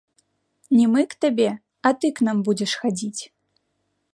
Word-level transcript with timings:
Не 0.77 0.87
мы 0.93 1.01
к 1.11 1.19
табе, 1.25 1.51
а 1.89 1.93
ты 1.99 2.07
к 2.21 2.25
нам 2.29 2.37
будзеш 2.49 2.71
хадзіць. 2.85 3.21